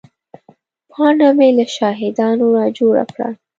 پاڼه 0.91 1.29
مې 1.37 1.49
له 1.57 1.65
شاهدانو 1.75 2.45
را 2.55 2.65
جوړه 2.77 3.03
کړه. 3.13 3.29